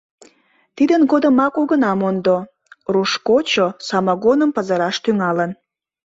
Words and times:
Тидын 0.75 1.01
годымак 1.11 1.53
огына 1.61 1.91
мондо: 2.01 2.37
«руш 2.93 3.11
кочо» 3.27 3.67
самогоным 3.87 4.49
пызыраш 4.55 4.95
тӱҥалын. 5.03 5.51